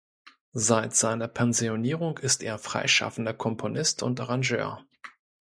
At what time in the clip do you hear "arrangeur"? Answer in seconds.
4.19-4.83